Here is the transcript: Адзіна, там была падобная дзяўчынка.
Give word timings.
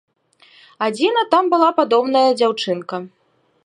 Адзіна, 0.87 1.21
там 1.35 1.43
была 1.53 1.69
падобная 1.83 2.27
дзяўчынка. 2.43 2.95